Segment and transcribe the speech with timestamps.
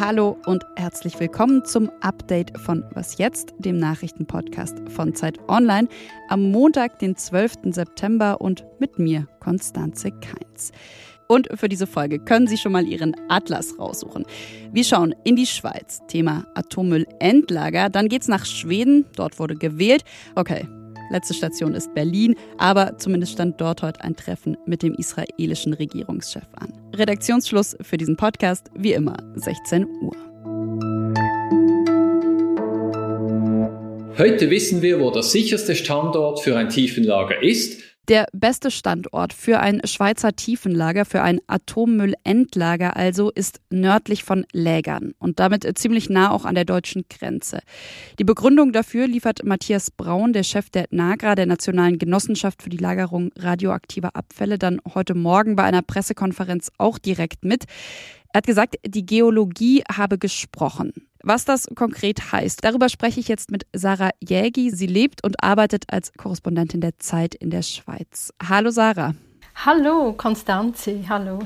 [0.00, 5.86] Hallo und herzlich willkommen zum Update von Was jetzt, dem Nachrichtenpodcast von Zeit Online,
[6.28, 7.52] am Montag, den 12.
[7.66, 10.72] September und mit mir, Konstanze Keins.
[11.28, 14.26] Und für diese Folge können Sie schon mal Ihren Atlas raussuchen.
[14.72, 17.90] Wir schauen in die Schweiz, Thema Atommüllendlager.
[17.90, 20.02] Dann geht's nach Schweden, dort wurde gewählt.
[20.34, 20.66] Okay,
[21.10, 26.46] Letzte Station ist Berlin, aber zumindest stand dort heute ein Treffen mit dem israelischen Regierungschef
[26.56, 26.72] an.
[26.94, 30.16] Redaktionsschluss für diesen Podcast wie immer 16 Uhr.
[34.16, 39.60] Heute wissen wir, wo der sicherste Standort für ein Tiefenlager ist der beste Standort für
[39.60, 46.30] ein Schweizer Tiefenlager, für ein Atommüllendlager also, ist nördlich von Lägern und damit ziemlich nah
[46.30, 47.60] auch an der deutschen Grenze.
[48.18, 52.76] Die Begründung dafür liefert Matthias Braun, der Chef der NAGRA, der Nationalen Genossenschaft für die
[52.76, 57.64] Lagerung radioaktiver Abfälle, dann heute Morgen bei einer Pressekonferenz auch direkt mit.
[58.32, 60.92] Er hat gesagt, die Geologie habe gesprochen.
[61.26, 64.70] Was das konkret heißt, darüber spreche ich jetzt mit Sarah Jägi.
[64.70, 68.30] Sie lebt und arbeitet als Korrespondentin der Zeit in der Schweiz.
[68.46, 69.14] Hallo Sarah.
[69.54, 71.38] Hallo Konstanze, hallo.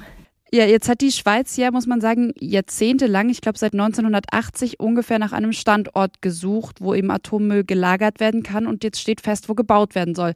[0.50, 5.20] Ja, jetzt hat die Schweiz ja, muss man sagen, jahrzehntelang, ich glaube seit 1980 ungefähr
[5.20, 9.54] nach einem Standort gesucht, wo eben Atommüll gelagert werden kann und jetzt steht fest, wo
[9.54, 10.32] gebaut werden soll.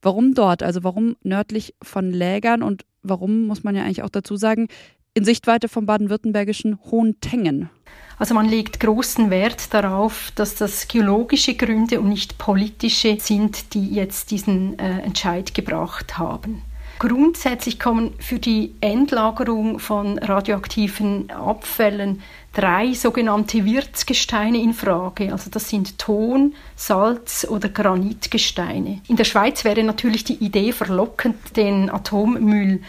[0.00, 0.64] Warum dort?
[0.64, 4.66] Also warum nördlich von Lägern und warum, muss man ja eigentlich auch dazu sagen,
[5.14, 7.70] in Sichtweite vom baden-württembergischen Hohentengen?
[8.18, 13.94] Also man legt großen Wert darauf, dass das geologische Gründe und nicht politische sind, die
[13.94, 16.62] jetzt diesen äh, Entscheid gebracht haben.
[16.98, 25.32] Grundsätzlich kommen für die Endlagerung von radioaktiven Abfällen drei sogenannte Wirtsgesteine in Frage.
[25.32, 29.00] Also das sind Ton, Salz oder Granitgesteine.
[29.08, 32.82] In der Schweiz wäre natürlich die Idee verlockend, den Atommüll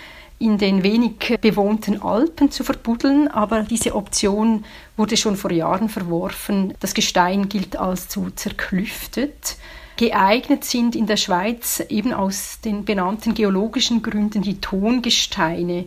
[0.44, 4.66] in den wenig bewohnten Alpen zu verbuddeln, aber diese Option
[4.98, 6.74] wurde schon vor Jahren verworfen.
[6.82, 9.56] Das Gestein gilt als zu zerklüftet.
[9.96, 15.86] Geeignet sind in der Schweiz eben aus den benannten geologischen Gründen die Tongesteine.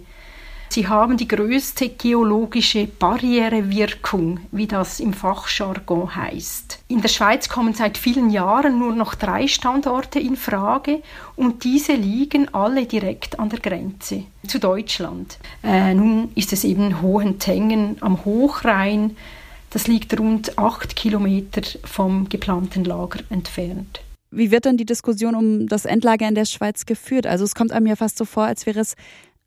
[0.69, 6.81] Sie haben die größte geologische Barrierewirkung, wie das im Fachjargon heißt.
[6.89, 11.03] In der Schweiz kommen seit vielen Jahren nur noch drei Standorte in Frage
[11.35, 15.39] und diese liegen alle direkt an der Grenze zu Deutschland.
[15.63, 19.17] Äh, nun ist es eben Hohentengen am Hochrhein.
[19.71, 24.01] Das liegt rund acht Kilometer vom geplanten Lager entfernt.
[24.31, 27.27] Wie wird dann die Diskussion um das Endlager in der Schweiz geführt?
[27.27, 28.95] Also es kommt einem ja fast so vor, als wäre es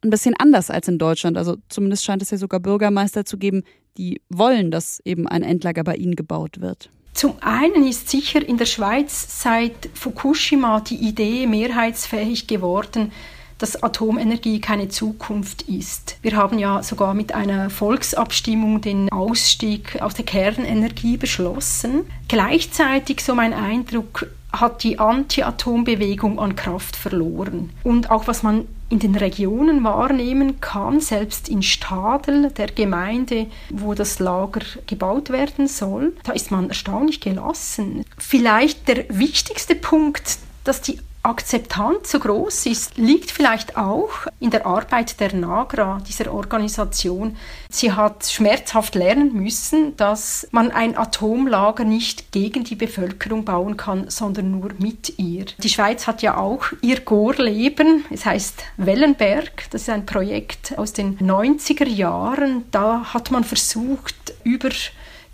[0.03, 1.37] ein bisschen anders als in Deutschland.
[1.37, 3.63] Also zumindest scheint es ja sogar Bürgermeister zu geben,
[3.97, 6.89] die wollen, dass eben ein Endlager bei ihnen gebaut wird.
[7.13, 13.11] Zum einen ist sicher in der Schweiz seit Fukushima die Idee mehrheitsfähig geworden,
[13.59, 16.17] dass Atomenergie keine Zukunft ist.
[16.21, 22.05] Wir haben ja sogar mit einer Volksabstimmung den Ausstieg aus der Kernenergie beschlossen.
[22.27, 27.69] Gleichzeitig, so mein Eindruck, hat die Anti-Atom-Bewegung an Kraft verloren.
[27.83, 33.93] Und auch was man in den Regionen wahrnehmen kann, selbst in Stadel, der Gemeinde, wo
[33.93, 38.03] das Lager gebaut werden soll, da ist man erstaunlich gelassen.
[38.17, 44.09] Vielleicht der wichtigste Punkt, dass die Akzeptanz so groß ist, liegt vielleicht auch
[44.39, 47.35] in der Arbeit der NAGRA, dieser Organisation.
[47.69, 54.09] Sie hat schmerzhaft lernen müssen, dass man ein Atomlager nicht gegen die Bevölkerung bauen kann,
[54.09, 55.45] sondern nur mit ihr.
[55.57, 60.93] Die Schweiz hat ja auch ihr Gorleben, es heißt Wellenberg, das ist ein Projekt aus
[60.93, 62.63] den 90er Jahren.
[62.71, 64.69] Da hat man versucht, über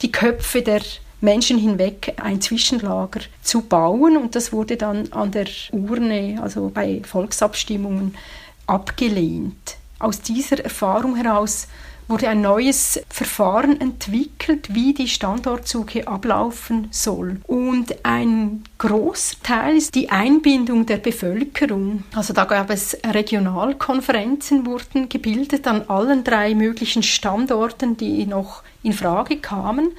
[0.01, 0.81] die Köpfe der
[1.21, 7.01] Menschen hinweg ein Zwischenlager zu bauen und das wurde dann an der Urne, also bei
[7.03, 8.15] Volksabstimmungen,
[8.67, 9.77] abgelehnt.
[9.99, 11.67] Aus dieser Erfahrung heraus
[12.07, 17.39] wurde ein neues Verfahren entwickelt, wie die Standortsuche ablaufen soll.
[17.47, 22.03] Und ein großer Teil ist die Einbindung der Bevölkerung.
[22.13, 28.93] Also da gab es Regionalkonferenzen, wurden gebildet an allen drei möglichen Standorten, die noch in
[28.93, 29.91] Frage kamen.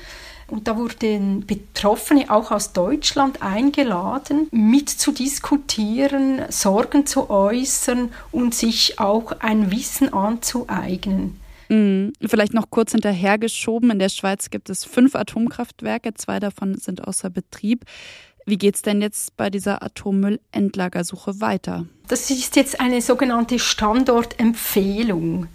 [0.49, 9.33] Und da wurden Betroffene auch aus Deutschland eingeladen, mitzudiskutieren, Sorgen zu äußern und sich auch
[9.41, 11.41] ein Wissen anzueignen.
[11.69, 12.13] Mhm.
[12.25, 13.91] Vielleicht noch kurz hinterhergeschoben.
[13.91, 17.85] In der Schweiz gibt es fünf Atomkraftwerke, zwei davon sind außer Betrieb.
[18.49, 21.87] Wie geht es denn jetzt bei dieser Atommüllendlagersuche weiter?
[22.07, 25.49] Das ist jetzt eine sogenannte Standortempfehlung.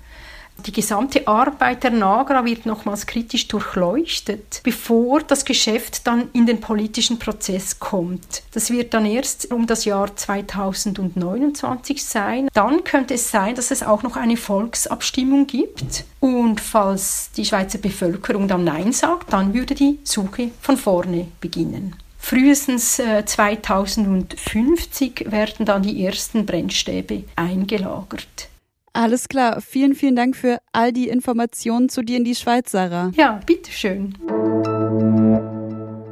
[0.66, 6.60] Die gesamte Arbeit der Nagra wird nochmals kritisch durchleuchtet, bevor das Geschäft dann in den
[6.62, 8.44] politischen Prozess kommt.
[8.54, 12.48] Das wird dann erst um das Jahr 2029 sein.
[12.54, 16.04] Dann könnte es sein, dass es auch noch eine Volksabstimmung gibt.
[16.20, 21.96] Und falls die Schweizer Bevölkerung dann Nein sagt, dann würde die Suche von vorne beginnen.
[22.20, 28.52] Frühestens äh, 2050 werden dann die ersten Brennstäbe eingelagert.
[28.94, 29.62] Alles klar.
[29.62, 33.12] Vielen, vielen Dank für all die Informationen zu dir in die Schweiz, Sarah.
[33.16, 34.14] Ja, bitteschön.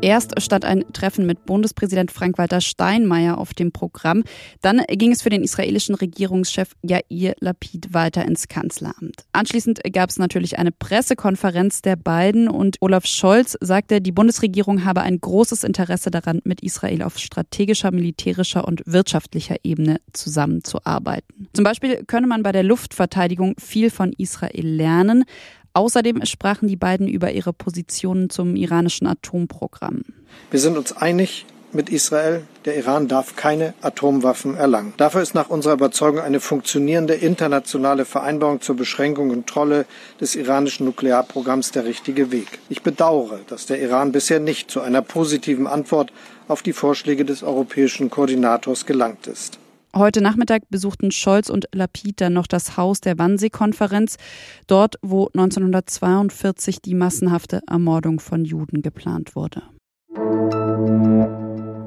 [0.01, 4.23] Erst stand ein Treffen mit Bundespräsident Frank-Walter Steinmeier auf dem Programm.
[4.61, 9.25] Dann ging es für den israelischen Regierungschef Yair Lapid weiter ins Kanzleramt.
[9.33, 15.01] Anschließend gab es natürlich eine Pressekonferenz der beiden und Olaf Scholz sagte, die Bundesregierung habe
[15.01, 21.49] ein großes Interesse daran, mit Israel auf strategischer, militärischer und wirtschaftlicher Ebene zusammenzuarbeiten.
[21.51, 25.25] Zum Beispiel könne man bei der Luftverteidigung viel von Israel lernen.
[25.73, 30.03] Außerdem sprachen die beiden über ihre Positionen zum iranischen Atomprogramm.
[30.51, 34.93] Wir sind uns einig mit Israel, der Iran darf keine Atomwaffen erlangen.
[34.97, 39.85] Dafür ist nach unserer Überzeugung eine funktionierende internationale Vereinbarung zur Beschränkung und Kontrolle
[40.21, 42.59] des iranischen Nuklearprogramms der richtige Weg.
[42.69, 46.11] Ich bedauere, dass der Iran bisher nicht zu einer positiven Antwort
[46.47, 49.59] auf die Vorschläge des europäischen Koordinators gelangt ist.
[49.95, 54.17] Heute Nachmittag besuchten Scholz und Lapid dann noch das Haus der Wannsee-Konferenz,
[54.67, 59.63] dort, wo 1942 die massenhafte Ermordung von Juden geplant wurde.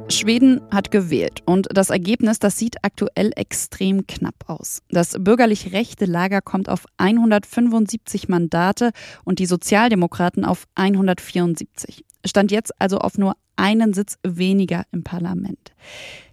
[0.08, 4.82] Schweden hat gewählt und das Ergebnis, das sieht aktuell extrem knapp aus.
[4.90, 8.90] Das bürgerlich rechte Lager kommt auf 175 Mandate
[9.24, 12.04] und die Sozialdemokraten auf 174.
[12.24, 15.72] Stand jetzt also auf nur einen Sitz weniger im Parlament.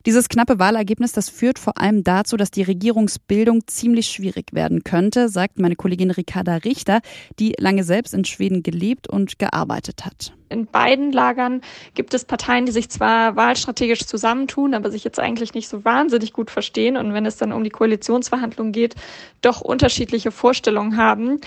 [0.05, 5.27] Dieses knappe Wahlergebnis, das führt vor allem dazu, dass die Regierungsbildung ziemlich schwierig werden könnte,
[5.27, 7.01] sagt meine Kollegin Ricarda Richter,
[7.37, 10.33] die lange selbst in Schweden gelebt und gearbeitet hat.
[10.47, 11.61] In beiden Lagern
[11.93, 16.33] gibt es Parteien, die sich zwar wahlstrategisch zusammentun, aber sich jetzt eigentlich nicht so wahnsinnig
[16.33, 18.95] gut verstehen und wenn es dann um die Koalitionsverhandlungen geht,
[19.41, 21.39] doch unterschiedliche Vorstellungen haben.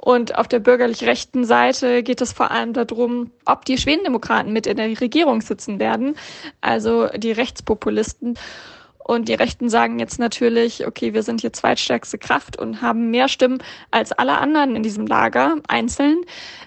[0.00, 4.66] Und auf der bürgerlich rechten Seite geht es vor allem darum, ob die Schwedendemokraten mit
[4.66, 6.14] in der Regierung sitzen werden,
[6.60, 8.38] also die Rechtspopulisten.
[9.08, 13.28] Und die Rechten sagen jetzt natürlich, okay, wir sind hier zweitstärkste Kraft und haben mehr
[13.28, 16.18] Stimmen als alle anderen in diesem Lager einzeln.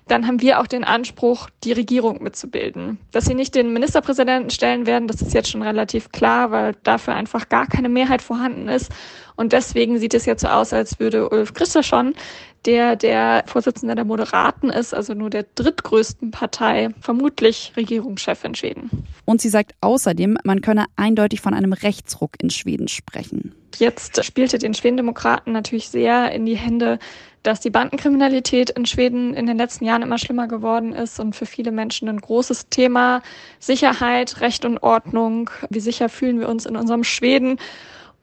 [0.08, 2.98] Dann haben wir auch den Anspruch, die Regierung mitzubilden.
[3.12, 7.14] Dass sie nicht den Ministerpräsidenten stellen werden, das ist jetzt schon relativ klar, weil dafür
[7.14, 8.92] einfach gar keine Mehrheit vorhanden ist.
[9.36, 12.16] Und deswegen sieht es jetzt so aus, als würde Ulf Christensen
[12.66, 19.06] der der Vorsitzende der Moderaten ist, also nur der drittgrößten Partei, vermutlich Regierungschef in Schweden.
[19.26, 23.56] Und sie sagt außerdem, man könne eindeutig von einem Rechtsruck in Schweden sprechen.
[23.78, 27.00] Jetzt spielte den Schwedendemokraten natürlich sehr in die Hände,
[27.44, 31.46] dass die Bandenkriminalität in Schweden in den letzten Jahren immer schlimmer geworden ist und für
[31.46, 33.24] viele Menschen ein großes Thema.
[33.60, 35.50] Sicherheit, Recht und Ordnung.
[35.70, 37.58] Wie sicher fühlen wir uns in unserem Schweden?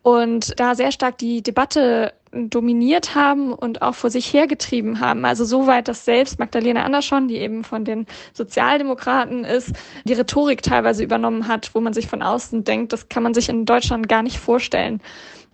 [0.08, 5.26] Und da sehr stark die Debatte dominiert haben und auch vor sich hergetrieben haben.
[5.26, 9.74] Also so weit, dass selbst Magdalena Andersson, die eben von den Sozialdemokraten ist,
[10.04, 13.50] die Rhetorik teilweise übernommen hat, wo man sich von außen denkt, das kann man sich
[13.50, 15.02] in Deutschland gar nicht vorstellen.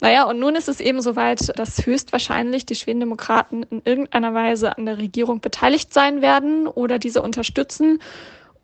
[0.00, 4.86] Naja, und nun ist es eben soweit, dass höchstwahrscheinlich die Schwedendemokraten in irgendeiner Weise an
[4.86, 7.98] der Regierung beteiligt sein werden oder diese unterstützen.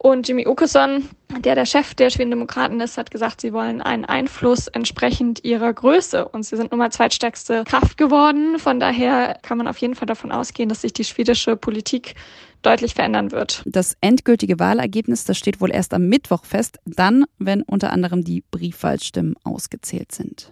[0.02, 1.10] Und Jimmy Åkesson,
[1.40, 6.26] der der Chef der Schwedendemokraten ist, hat gesagt, sie wollen einen Einfluss entsprechend ihrer Größe.
[6.26, 8.58] Und sie sind nun mal zweitstärkste Kraft geworden.
[8.58, 12.14] Von daher kann man auf jeden Fall davon ausgehen, dass sich die schwedische Politik
[12.62, 13.62] deutlich verändern wird.
[13.66, 18.42] Das endgültige Wahlergebnis, das steht wohl erst am Mittwoch fest, dann, wenn unter anderem die
[18.50, 20.50] Briefwahlstimmen ausgezählt sind.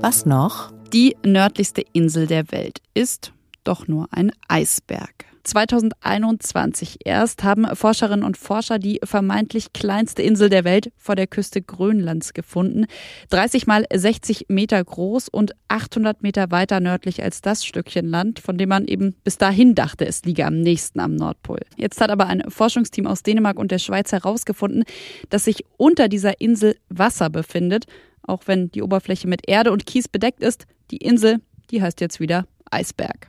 [0.00, 0.72] Was noch?
[0.90, 5.26] Die nördlichste Insel der Welt ist doch nur ein Eisberg.
[5.44, 11.62] 2021 erst haben Forscherinnen und Forscher die vermeintlich kleinste Insel der Welt vor der Küste
[11.62, 12.86] Grönlands gefunden.
[13.30, 18.58] 30 mal 60 Meter groß und 800 Meter weiter nördlich als das Stückchen Land, von
[18.58, 21.60] dem man eben bis dahin dachte, es liege am nächsten am Nordpol.
[21.76, 24.84] Jetzt hat aber ein Forschungsteam aus Dänemark und der Schweiz herausgefunden,
[25.28, 27.84] dass sich unter dieser Insel Wasser befindet.
[28.22, 32.20] Auch wenn die Oberfläche mit Erde und Kies bedeckt ist, die Insel, die heißt jetzt
[32.20, 33.28] wieder Eisberg.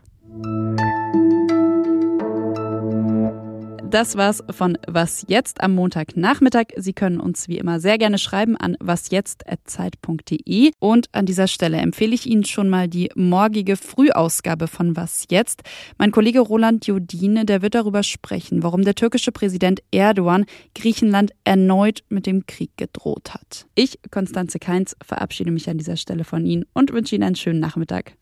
[3.95, 6.65] Das war's von Was jetzt am Montagnachmittag.
[6.75, 10.71] Sie können uns wie immer sehr gerne schreiben an wasjetzt.zeit.de.
[10.79, 15.63] Und an dieser Stelle empfehle ich Ihnen schon mal die morgige Frühausgabe von Was jetzt.
[15.97, 22.03] Mein Kollege Roland Jodine, der wird darüber sprechen, warum der türkische Präsident Erdogan Griechenland erneut
[22.09, 23.65] mit dem Krieg gedroht hat.
[23.75, 27.61] Ich, Konstanze Keins, verabschiede mich an dieser Stelle von Ihnen und wünsche Ihnen einen schönen
[27.61, 28.17] Nachmittag.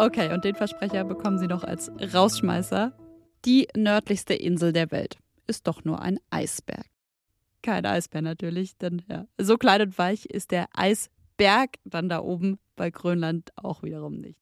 [0.00, 2.96] Okay, und den Versprecher bekommen Sie noch als Rausschmeißer.
[3.44, 6.86] Die nördlichste Insel der Welt ist doch nur ein Eisberg.
[7.60, 12.58] Kein Eisbär natürlich, denn ja, so klein und weich ist der Eisberg dann da oben
[12.76, 14.40] bei Grönland auch wiederum nicht.